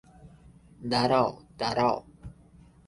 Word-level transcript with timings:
দাঁড়াও, 0.91 1.29
দাঁড়াও। 1.59 1.95